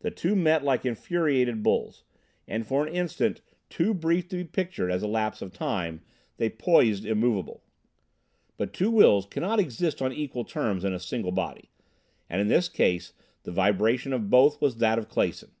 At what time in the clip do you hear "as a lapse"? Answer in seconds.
4.90-5.42